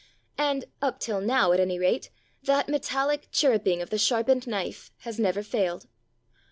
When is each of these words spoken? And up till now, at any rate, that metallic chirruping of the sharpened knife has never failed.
And 0.39 0.65
up 0.81 0.99
till 0.99 1.21
now, 1.21 1.51
at 1.51 1.59
any 1.59 1.77
rate, 1.77 2.09
that 2.41 2.67
metallic 2.67 3.29
chirruping 3.31 3.83
of 3.83 3.91
the 3.91 3.99
sharpened 3.99 4.47
knife 4.47 4.89
has 5.01 5.19
never 5.19 5.43
failed. 5.43 5.85